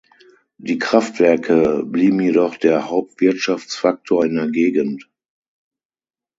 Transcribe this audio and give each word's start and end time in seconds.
Die 0.57 0.79
Kraftwerke 0.79 1.83
blieben 1.85 2.19
jedoch 2.21 2.55
der 2.57 2.89
Hauptwirtschaftsfaktor 2.89 4.25
in 4.25 4.33
der 4.33 4.47
Gegend. 4.47 5.07